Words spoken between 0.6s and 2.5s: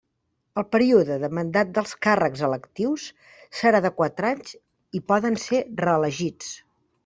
El període de mandat dels càrrecs